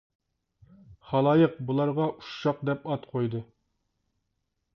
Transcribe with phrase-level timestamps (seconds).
[1.09, 3.45] خالايىق بۇلارغا «ئۇششاق» دەپ ئات قويدى.